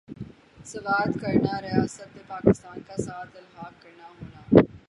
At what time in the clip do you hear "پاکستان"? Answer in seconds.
2.27-2.79